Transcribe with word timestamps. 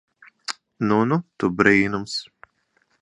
Nu 0.91 0.97
nu 1.11 1.19
tu 1.43 1.51
brīnums. 1.59 2.17